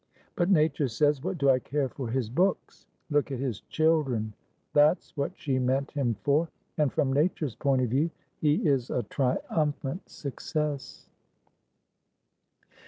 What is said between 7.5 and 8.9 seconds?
point of view he is